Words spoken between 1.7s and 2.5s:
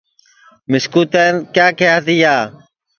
کیہیا تیا